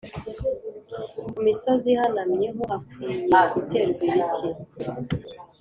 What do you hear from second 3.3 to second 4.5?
guterwa ibiti